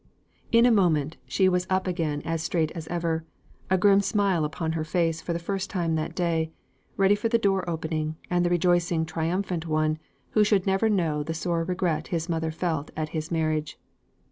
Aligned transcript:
In 0.51 0.65
a 0.65 0.71
moment, 0.71 1.17
she 1.27 1.47
was 1.47 1.67
up 1.69 1.85
again 1.85 2.23
as 2.25 2.41
straight 2.41 2.71
as 2.71 2.87
ever, 2.87 3.23
a 3.69 3.77
grim 3.77 4.01
smile 4.01 4.43
upon 4.45 4.71
her 4.71 4.83
face 4.83 5.21
for 5.21 5.31
the 5.31 5.37
first 5.37 5.69
time 5.69 5.93
that 5.93 6.15
day, 6.15 6.49
ready 6.97 7.13
for 7.13 7.29
the 7.29 7.37
door 7.37 7.69
opening, 7.69 8.15
and 8.27 8.43
the 8.43 8.49
rejoicing 8.49 9.05
triumphant 9.05 9.67
one, 9.67 9.99
who 10.31 10.43
should 10.43 10.65
never 10.65 10.89
know 10.89 11.21
the 11.21 11.35
sore 11.35 11.63
regret 11.63 12.07
his 12.07 12.27
mother 12.27 12.49
felt 12.49 12.89
at 12.97 13.09
his 13.09 13.29
marriage. 13.29 13.77